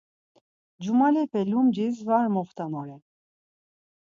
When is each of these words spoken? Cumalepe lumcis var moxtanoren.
Cumalepe 0.83 1.39
lumcis 1.51 1.97
var 2.07 2.25
moxtanoren. 2.35 3.01